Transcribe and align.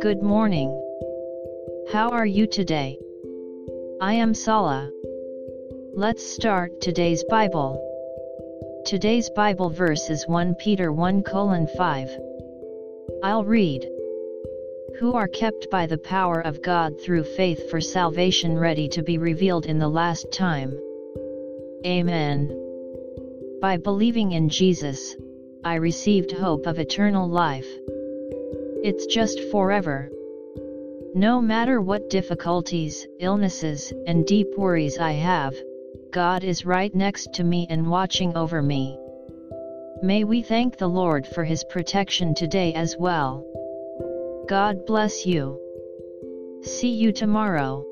Good 0.00 0.22
morning. 0.22 0.70
How 1.92 2.08
are 2.12 2.24
you 2.24 2.46
today? 2.46 2.98
I 4.00 4.14
am 4.14 4.32
Sala. 4.32 4.90
Let's 5.92 6.24
start 6.24 6.80
today's 6.80 7.22
Bible. 7.24 7.78
Today's 8.86 9.28
Bible 9.36 9.68
verse 9.68 10.08
is 10.08 10.26
1 10.26 10.54
Peter 10.54 10.90
1 10.92 11.22
5. 11.76 12.08
I'll 13.22 13.44
read. 13.44 13.86
Who 15.00 15.12
are 15.12 15.28
kept 15.28 15.68
by 15.70 15.84
the 15.84 15.98
power 15.98 16.40
of 16.40 16.62
God 16.62 16.98
through 17.02 17.24
faith 17.24 17.68
for 17.68 17.82
salvation 17.82 18.58
ready 18.58 18.88
to 18.88 19.02
be 19.02 19.18
revealed 19.18 19.66
in 19.66 19.78
the 19.78 19.88
last 19.88 20.32
time. 20.32 20.72
Amen. 21.84 22.48
By 23.60 23.76
believing 23.76 24.32
in 24.32 24.48
Jesus, 24.48 25.16
I 25.64 25.76
received 25.76 26.30
hope 26.32 26.66
of 26.66 26.78
eternal 26.78 27.26
life. 27.26 27.66
It's 28.82 29.06
just 29.06 29.40
forever. 29.50 30.10
No 31.14 31.40
matter 31.40 31.80
what 31.80 32.10
difficulties, 32.10 33.06
illnesses, 33.18 33.90
and 34.06 34.26
deep 34.26 34.48
worries 34.58 34.98
I 34.98 35.12
have, 35.12 35.54
God 36.10 36.44
is 36.44 36.66
right 36.66 36.94
next 36.94 37.32
to 37.34 37.44
me 37.44 37.66
and 37.70 37.88
watching 37.88 38.36
over 38.36 38.60
me. 38.60 38.98
May 40.02 40.24
we 40.24 40.42
thank 40.42 40.76
the 40.76 40.88
Lord 40.88 41.26
for 41.26 41.44
His 41.44 41.64
protection 41.64 42.34
today 42.34 42.74
as 42.74 42.96
well. 42.98 43.46
God 44.46 44.84
bless 44.84 45.24
you. 45.24 45.58
See 46.62 46.90
you 46.90 47.10
tomorrow. 47.10 47.86